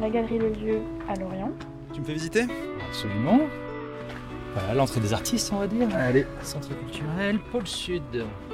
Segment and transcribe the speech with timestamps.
[0.00, 0.78] La galerie Le Lieu
[1.08, 1.52] à Lorient.
[1.92, 2.46] Tu me fais visiter?
[2.88, 3.40] Absolument.
[4.54, 5.88] Voilà, l'entrée des artistes, on va dire.
[5.94, 6.26] Allez.
[6.42, 8.02] Centre culturel, pôle sud.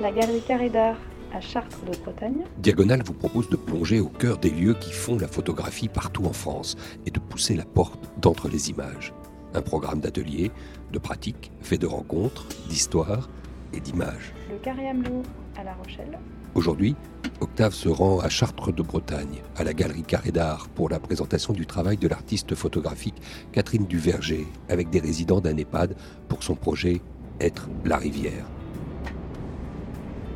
[0.00, 0.96] La galerie Carré d'Art
[1.32, 2.44] à Chartres de Bretagne.
[2.58, 6.32] Diagonale vous propose de plonger au cœur des lieux qui font la photographie partout en
[6.32, 6.76] France
[7.06, 9.12] et de pousser la porte d'entre les images.
[9.54, 10.50] Un programme d'ateliers,
[10.92, 13.28] de pratiques, fait de rencontres, d'histoires
[13.72, 14.34] et d'images.
[14.50, 16.18] Le Carré à La Rochelle.
[16.54, 16.96] Aujourd'hui,
[17.40, 21.52] Octave se rend à Chartres de Bretagne, à la galerie Carré d'Art, pour la présentation
[21.52, 23.20] du travail de l'artiste photographique
[23.52, 25.94] Catherine Duverger, avec des résidents d'un EHPAD
[26.28, 27.00] pour son projet
[27.40, 28.44] Être la rivière.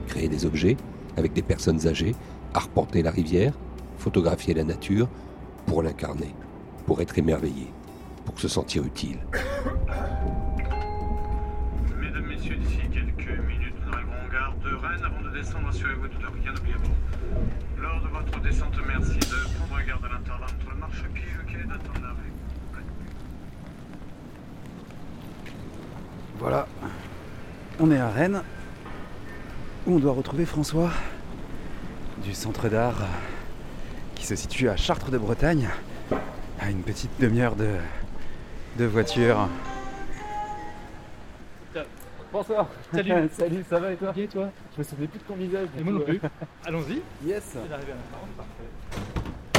[0.06, 0.76] Créer des objets
[1.16, 2.14] avec des personnes âgées,
[2.54, 3.54] arpenter la rivière,
[3.98, 5.08] photographier la nature
[5.66, 6.34] pour l'incarner,
[6.86, 7.66] pour être émerveillé,
[8.24, 9.18] pour se sentir utile.
[14.98, 15.04] De.
[15.04, 16.74] Avant de descendre, assurez-vous de ne rien oublier.
[17.80, 21.52] Lors de votre descente, merci de prendre garde à l'intervalle entre le marchepied et le
[21.52, 22.82] quai d'attendre l'arrêt.
[26.38, 26.66] Voilà.
[27.80, 28.42] On est à Rennes,
[29.86, 30.90] où on doit retrouver François
[32.22, 33.02] du centre d'art
[34.14, 35.68] qui se situe à Chartres de Bretagne,
[36.60, 37.70] à une petite demi-heure de,
[38.78, 39.48] de voiture.
[42.32, 42.66] Bonsoir.
[42.94, 43.12] Salut.
[43.32, 45.68] Salut, ça va et toi Et toi Je me souvenais plus de ton visage.
[45.78, 46.20] Et moi non plus.
[46.64, 47.02] Allons-y.
[47.26, 47.42] Yes.
[47.52, 49.52] C'est l'arrivée à l'instant, parfait.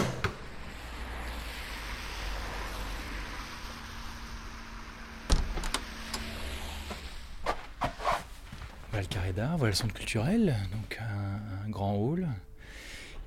[8.89, 12.27] Voilà le carré d'art, voilà le centre culturel, donc un, un grand hall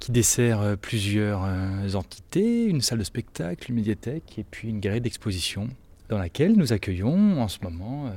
[0.00, 4.80] qui dessert euh, plusieurs euh, entités, une salle de spectacle, une médiathèque et puis une
[4.80, 5.68] galerie d'exposition
[6.08, 8.10] dans laquelle nous accueillons en ce moment euh,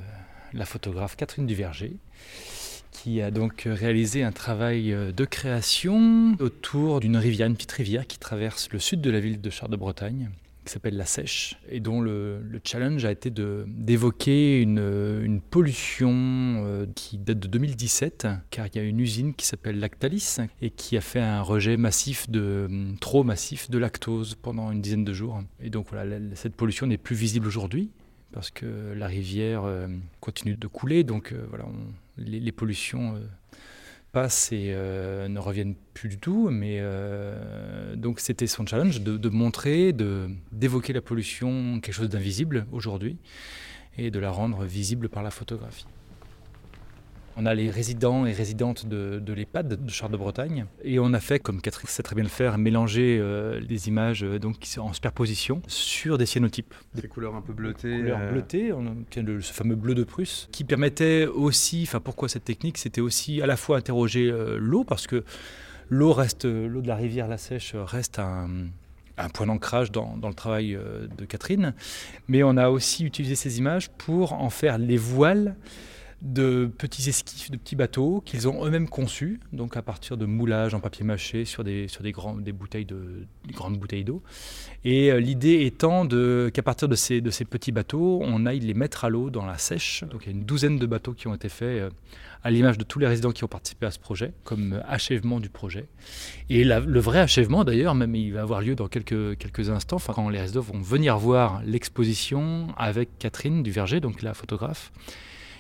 [0.53, 1.97] la photographe Catherine Duverger
[2.92, 8.08] qui a donc réalisé un travail euh, de création autour d'une rivière, une petite rivière
[8.08, 10.30] qui traverse le sud de la ville de Chartres de Bretagne,
[10.66, 16.86] qui s'appelle La Sèche, et dont le, le challenge a été d'évoquer une, pollution euh,
[16.93, 20.98] qui date de 2017, car il y a une usine qui s'appelle Lactalis, et qui
[20.98, 25.42] a fait un rejet massif de, trop massif de lactose pendant une dizaine de jours.
[25.61, 27.89] Et donc voilà, cette pollution n'est plus visible aujourd'hui,
[28.31, 29.87] parce que la rivière euh,
[30.19, 31.65] continue de couler, donc euh, voilà,
[32.17, 33.19] les, pollutions euh,
[34.11, 36.49] passent et ne reviennent plus du tout.
[36.49, 36.81] Mais
[37.95, 43.17] donc c'était son challenge de, de montrer, de d'évoquer la pollution, quelque chose d'invisible aujourd'hui,
[43.97, 45.85] et de la rendre visible par la photographie.
[47.42, 50.66] On a les résidents et résidentes de, de l'EHPAD de Chartres de Bretagne.
[50.83, 54.26] Et on a fait, comme Catherine sait très bien le faire, mélanger euh, des images
[54.26, 58.02] euh, donc, en superposition sur des cyanotypes Des couleurs un peu bleutées.
[58.11, 62.27] euh, bleutée, on obtient le, ce fameux bleu de Prusse, qui permettait aussi, enfin pourquoi
[62.27, 65.23] cette technique, c'était aussi à la fois interroger euh, l'eau, parce que
[65.89, 68.50] l'eau reste, l'eau de la rivière La Sèche reste un,
[69.17, 71.73] un point d'ancrage dans, dans le travail euh, de Catherine,
[72.27, 75.56] mais on a aussi utilisé ces images pour en faire les voiles
[76.21, 80.73] de petits esquifs, de petits bateaux qu'ils ont eux-mêmes conçus, donc à partir de moulages
[80.73, 84.21] en papier mâché sur des, sur des, des, bouteilles de, des grandes bouteilles d'eau.
[84.83, 88.73] Et euh, l'idée étant qu'à partir de ces, de ces petits bateaux, on aille les
[88.73, 90.03] mettre à l'eau dans la sèche.
[90.09, 91.89] Donc il y a une douzaine de bateaux qui ont été faits euh,
[92.43, 95.39] à l'image de tous les résidents qui ont participé à ce projet, comme euh, achèvement
[95.39, 95.87] du projet.
[96.49, 100.27] Et le vrai achèvement d'ailleurs, même il va avoir lieu dans quelques, quelques instants, quand
[100.27, 104.91] les résidents vont venir voir l'exposition avec Catherine Duverger, donc la photographe.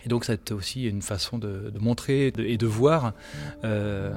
[0.05, 3.13] Et donc ça a été aussi une façon de, de montrer et de voir
[3.63, 4.13] euh,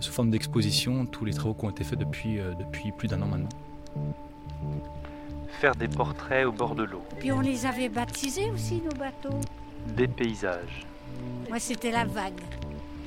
[0.00, 3.20] sous forme d'exposition tous les travaux qui ont été faits depuis, euh, depuis plus d'un
[3.22, 3.48] an maintenant.
[5.60, 9.40] Faire des portraits au bord de l'eau, Puis on les avait baptisés aussi, nos bateaux.
[9.96, 10.86] des paysages,
[11.48, 12.40] Moi, c'était la vague.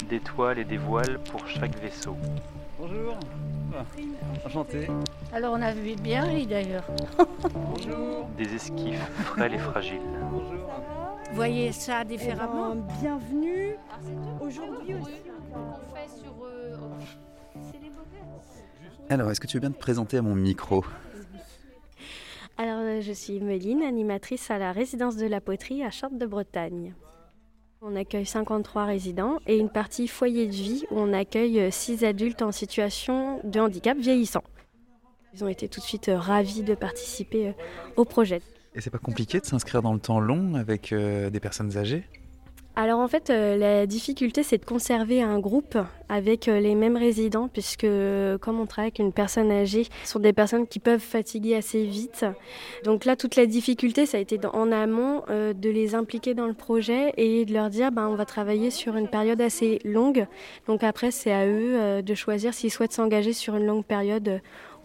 [0.09, 2.17] des toiles et des voiles pour chaque vaisseau.
[2.77, 3.15] Bonjour.
[3.73, 3.85] Ah,
[4.45, 4.87] Enchanté.
[5.31, 6.83] Alors, on avait bien ri d'ailleurs.
[7.53, 8.27] Bonjour.
[8.37, 10.01] Des esquifs frêles et fragiles.
[11.33, 13.75] Voyez ça différemment bienvenue
[14.41, 15.11] aujourd'hui aussi.
[19.09, 20.85] Alors, est-ce que tu veux bien te présenter à mon micro?
[22.57, 26.25] Alors, euh, je suis Meline, animatrice à la résidence de la poterie à Chartres de
[26.25, 26.93] Bretagne.
[27.81, 32.41] On accueille 53 résidents et une partie foyer de vie où on accueille 6 adultes
[32.41, 34.43] en situation de handicap vieillissant.
[35.33, 37.53] Ils ont été tout de suite euh, ravis de participer euh,
[37.95, 38.41] au projet.
[38.73, 42.05] Et c'est pas compliqué de s'inscrire dans le temps long avec euh, des personnes âgées?
[42.77, 45.77] Alors en fait, euh, la difficulté, c'est de conserver un groupe
[46.07, 47.85] avec euh, les mêmes résidents, puisque
[48.39, 51.83] comme on travaille avec une personne âgée, ce sont des personnes qui peuvent fatiguer assez
[51.83, 52.25] vite.
[52.85, 56.53] Donc là, toute la difficulté, ça a été en amont de les impliquer dans le
[56.53, 60.25] projet et de leur dire, ben, on va travailler sur une période assez longue.
[60.67, 64.41] Donc après, c'est à eux de choisir s'ils souhaitent s'engager sur une longue période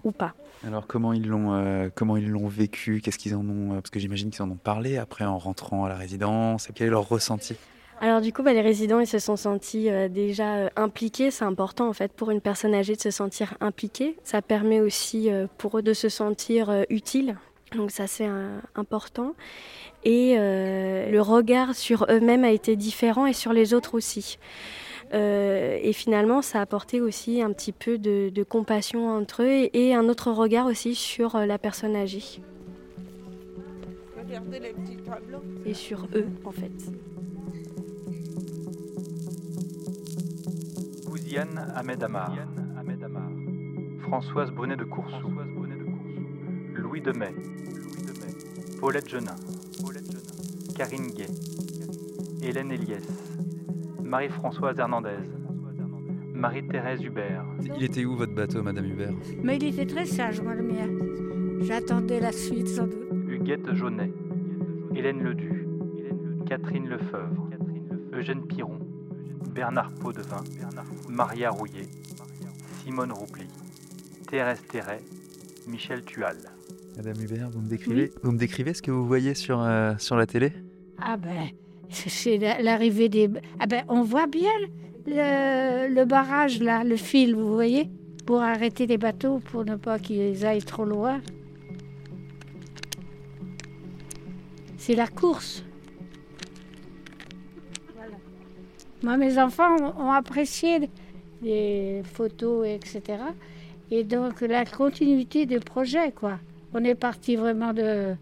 [0.06, 0.35] ou pas.
[0.67, 3.00] Alors comment ils l'ont euh, comment ils l'ont vécu?
[3.03, 5.88] Qu'est-ce qu'ils en ont Parce que j'imagine qu'ils en ont parlé après en rentrant à
[5.88, 6.69] la résidence.
[6.75, 7.56] Quel est leur ressenti?
[8.00, 11.31] Alors du coup, bah, les résidents, ils se sont sentis euh, déjà euh, impliqués.
[11.31, 14.17] C'est important en fait pour une personne âgée de se sentir impliquée.
[14.23, 17.37] Ça permet aussi euh, pour eux de se sentir utiles.
[17.75, 18.29] Donc ça c'est
[18.76, 19.35] important.
[20.05, 24.38] Et le regard sur eux-mêmes a été différent et sur les autres aussi.
[25.12, 29.88] Et finalement, ça a apporté aussi un petit peu de, de compassion entre eux et,
[29.88, 32.43] et, un autre regard aussi sur la personne âgée.
[34.19, 35.43] Regardez les petits tableaux.
[35.64, 36.73] Et sur eux, en fait.
[41.37, 42.32] Yann Ahmed Amar,
[44.00, 45.29] Françoise Bonnet de Coursou,
[46.75, 47.35] Louis Demet,
[48.81, 49.35] Paulette Genin,
[50.76, 51.26] Karine Gay,
[52.43, 53.02] Hélène Eliès,
[54.06, 55.19] Marie-Françoise Hernandez,
[56.32, 57.44] Marie-Thérèse Hubert.
[57.76, 59.14] Il était où votre bateau, Madame Hubert?
[59.43, 60.88] Mais il était très sage, moi, le mien.
[61.61, 62.94] J'attendais la suite, sans doute.
[63.29, 64.12] Huguette Jaunet,
[64.94, 65.67] Hélène Ledu,
[66.47, 67.50] Catherine Lefebvre,
[68.12, 68.79] Eugène Piron,
[69.53, 70.44] Bernard Potvin,
[71.09, 71.88] Maria Rouillet,
[72.85, 73.49] Simone Roupli,
[74.29, 75.00] Thérèse Terret,
[75.67, 76.37] Michel Tual.
[76.97, 80.17] Madame Hubert, vous me décrivez, vous me décrivez ce que vous voyez sur, euh, sur
[80.17, 80.52] la télé?
[80.99, 81.49] Ah ben,
[81.91, 83.31] c'est l'arrivée des...
[83.59, 84.50] Ah ben, on voit bien
[85.06, 87.88] le, barrage là, le fil, vous voyez,
[88.25, 91.21] pour arrêter les bateaux, pour ne pas qu'ils aillent trop loin.
[94.77, 95.65] C'est la course.
[99.03, 100.88] Moi, mes enfants ont apprécié
[101.43, 103.19] les photos, etc.
[103.91, 106.38] Et donc, la continuité du projet, quoi.
[106.75, 108.15] On est parti vraiment de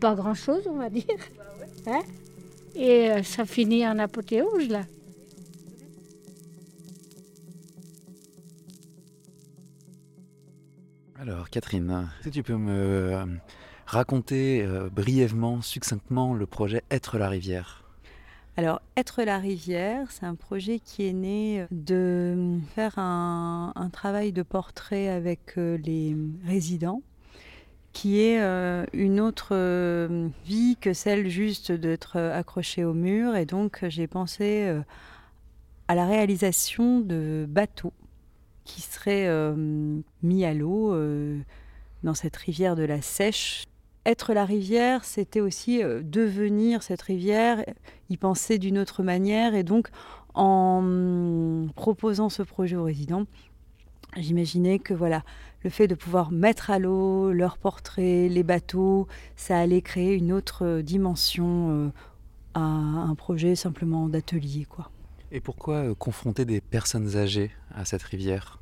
[0.00, 1.04] pas grand-chose, on va dire.
[1.86, 2.00] Hein?
[2.76, 4.82] Et euh, ça finit en apothéose, là.
[11.18, 13.24] Alors, Catherine, si tu peux me euh,
[13.86, 17.82] raconter euh, brièvement, succinctement, le projet Être la rivière?
[18.58, 24.42] Alors, Être la rivière, c'est un projet qui est né de faire un, travail de
[24.42, 26.14] portrait avec les
[26.44, 27.02] résidents,
[27.96, 33.36] qui est euh, une autre euh, vie que celle juste d'être accroché au mur.
[33.36, 34.70] Et donc, j'ai pensé
[35.88, 37.94] à la réalisation de bateaux
[38.64, 39.30] qui seraient
[40.22, 40.94] mis à l'eau
[42.02, 43.66] dans cette rivière de la Sèche
[44.06, 47.64] être la rivière, c'était aussi euh, devenir cette rivière,
[48.08, 49.54] y penser d'une autre manière.
[49.54, 49.88] Et donc,
[50.32, 53.26] en mm, proposant ce projet aux résidents,
[54.16, 55.24] j'imaginais que voilà,
[55.66, 60.32] le fait de pouvoir mettre à l'eau leurs portraits, les bateaux, ça allait créer une
[60.32, 61.88] autre euh, dimension euh,
[62.54, 64.92] à un projet simplement d'atelier, quoi.
[65.32, 68.60] Et pourquoi confronter des personnes âgées à cette rivière?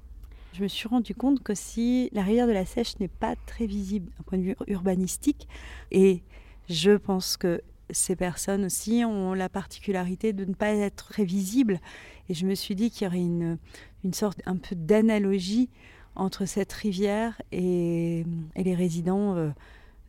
[0.54, 3.66] Je me suis rendu compte que si la rivière de la Sèche n'est pas très
[3.66, 5.46] visible d'un point de vue urbanistique,
[5.90, 6.22] et
[6.70, 7.60] je pense que
[7.90, 11.80] ces personnes aussi ont la particularité de ne pas être très visibles,
[12.30, 13.58] et je me suis dit qu'il y aurait une,
[14.04, 15.68] une sorte un peu d'analogie
[16.16, 18.24] entre cette rivière et,
[18.56, 19.50] les résidents euh,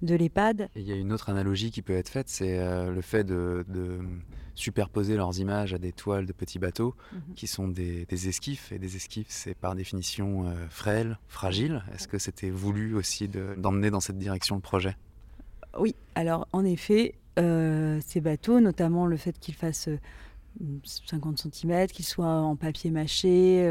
[0.02, 0.70] de l'EHPAD.
[0.76, 3.66] Il y a une autre analogie qui peut être faite, c'est euh, le fait de
[4.56, 7.36] superposer leurs images à des toiles de petits bateaux mhm.
[7.36, 8.72] qui sont des, esquifs.
[8.72, 11.84] Et des esquifs, c'est par définition euh, frêle, fragile.
[11.94, 14.96] Est-ce que c'était voulu aussi d'emmener dans cette direction le projet?
[15.78, 19.90] Oui, alors en effet, euh, ces bateaux, notamment le fait qu'ils fassent
[20.84, 23.68] 50 euh, cm, qu'ils soient en papier mâché,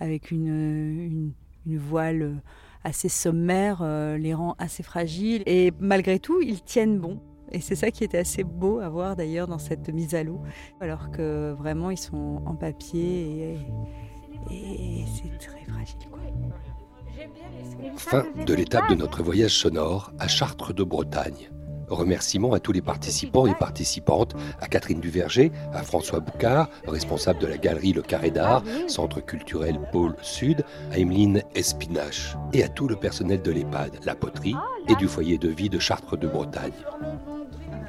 [0.00, 1.32] avec une, une,
[1.76, 2.40] voile
[2.84, 3.82] assez sommaire,
[4.16, 5.42] les rend assez fragiles.
[5.46, 7.20] Et malgré tout, ils tiennent bon.
[7.50, 10.40] Et c'est ça qui était assez beau à voir d'ailleurs dans cette mise à l'eau,
[10.80, 13.58] alors que vraiment ils sont en papier
[14.50, 15.96] et, c'est très fragile.
[17.96, 21.50] Fin de l'étape de notre voyage sonore à Chartres de Bretagne.
[21.90, 27.46] Remerciements à tous les participants et participantes, à Catherine Duverger, à François Boucard, responsable de
[27.46, 32.88] la galerie Le Carré d'Art, centre culturel Pôle Sud, à Emeline Espinache et à tout
[32.88, 34.56] le personnel de l'EHPAD, la poterie
[34.88, 36.72] et du foyer de vie de Chartres de Bretagne.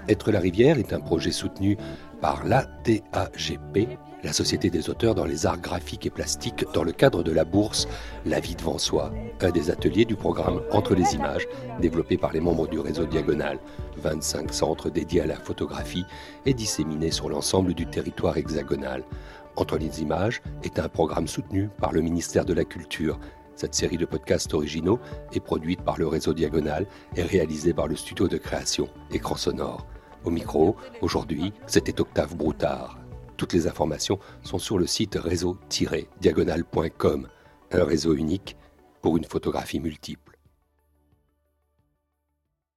[0.08, 1.78] Être la rivière est un projet soutenu
[2.20, 3.88] par l'ATAGP,
[4.24, 7.46] la Société des auteurs dans les arts graphiques et plastiques, dans le cadre de la
[7.46, 7.88] bourse
[8.26, 9.12] La vie devant soi,
[9.42, 11.48] un des ateliers du programme Entre les images,
[11.80, 13.60] développé par les membres du réseau Diagonal.
[13.98, 16.06] 25 centres dédiés à la photographie
[16.46, 19.04] et disséminés sur l'ensemble du territoire hexagonal.
[19.56, 23.20] Entre les images est un programme soutenu par le ministère de la Culture.
[23.56, 25.00] Cette série de podcasts originaux
[25.34, 26.86] est produite par le réseau Diagonal
[27.16, 29.86] et réalisée par le studio de création Écran Sonore.
[30.24, 32.99] Au micro, aujourd'hui, c'était Octave Broutard.
[33.40, 37.30] Toutes les informations sont sur le site réseau-diagonal.com,
[37.72, 38.58] un réseau unique
[39.02, 40.29] pour une photographie multiple.